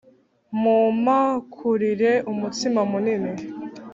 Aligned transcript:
Mumpakurire 0.61 2.11
umutsima 2.31 2.79
munini 2.91 3.31